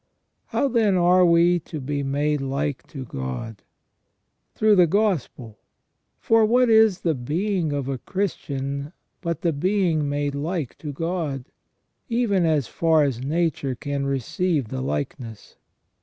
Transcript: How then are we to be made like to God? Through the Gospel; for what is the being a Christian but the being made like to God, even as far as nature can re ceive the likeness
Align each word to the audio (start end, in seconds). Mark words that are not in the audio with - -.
How 0.47 0.67
then 0.67 0.95
are 0.95 1.23
we 1.23 1.59
to 1.59 1.79
be 1.79 2.01
made 2.01 2.41
like 2.41 2.87
to 2.87 3.05
God? 3.05 3.61
Through 4.55 4.75
the 4.77 4.87
Gospel; 4.87 5.59
for 6.17 6.43
what 6.43 6.71
is 6.71 7.01
the 7.01 7.13
being 7.13 7.71
a 7.71 7.99
Christian 7.99 8.93
but 9.21 9.41
the 9.41 9.53
being 9.53 10.09
made 10.09 10.33
like 10.33 10.75
to 10.79 10.91
God, 10.91 11.45
even 12.09 12.47
as 12.47 12.65
far 12.67 13.03
as 13.03 13.19
nature 13.23 13.75
can 13.75 14.07
re 14.07 14.17
ceive 14.17 14.69
the 14.69 14.81
likeness 14.81 15.57